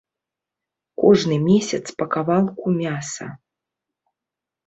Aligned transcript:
Кожны 1.01 1.35
месяц 1.49 1.81
па 1.99 2.05
кавалку 2.15 2.67
мяса. 2.79 3.27